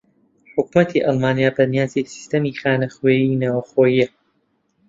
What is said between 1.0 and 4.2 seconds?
ئەڵمانیا بەنیازی سیستەمی خانە خوێی ناوەخۆییە